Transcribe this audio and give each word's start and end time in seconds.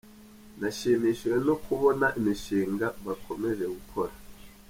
Nashimishijwe 0.59 1.37
no 1.47 1.55
kubona 1.65 2.05
imishinga 2.19 2.87
bakomeje 3.05 3.65
gukora. 3.75 4.13